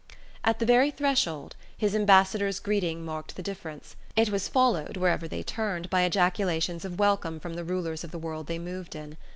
[0.43, 5.43] At the very threshold, his Ambassador's greeting marked the difference: it was followed, wherever they
[5.43, 9.15] turned, by ejaculations of welcome from the rulers of the world they moved in.